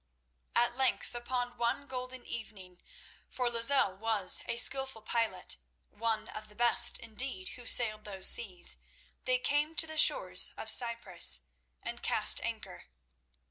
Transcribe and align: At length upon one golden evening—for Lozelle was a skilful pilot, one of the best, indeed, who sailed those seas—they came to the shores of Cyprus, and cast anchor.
At 0.55 0.75
length 0.75 1.13
upon 1.13 1.57
one 1.59 1.85
golden 1.85 2.25
evening—for 2.25 3.51
Lozelle 3.51 3.95
was 3.95 4.41
a 4.47 4.57
skilful 4.57 5.03
pilot, 5.03 5.57
one 5.91 6.27
of 6.29 6.47
the 6.49 6.55
best, 6.55 6.97
indeed, 6.97 7.49
who 7.49 7.67
sailed 7.67 8.03
those 8.03 8.27
seas—they 8.27 9.37
came 9.37 9.75
to 9.75 9.85
the 9.85 9.97
shores 9.99 10.53
of 10.57 10.71
Cyprus, 10.71 11.41
and 11.83 12.01
cast 12.01 12.41
anchor. 12.41 12.85